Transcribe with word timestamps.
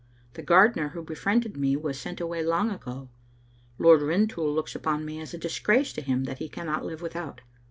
The 0.33 0.41
gardener 0.41 0.87
who 0.89 1.03
befriended 1.03 1.55
me 1.57 1.75
was 1.77 1.99
sent 1.99 2.19
away 2.19 2.43
long 2.43 2.71
ago. 2.71 3.09
Liord 3.79 4.01
Rintoul 4.01 4.51
looks 4.51 4.73
upon 4.73 5.05
me 5.05 5.19
as 5.21 5.35
a 5.35 5.37
disgrace 5.37 5.93
to 5.93 6.01
him 6.01 6.23
that 6.23 6.39
he 6.39 6.49
cannot 6.49 6.83
live 6.83 7.03
without." 7.03 7.41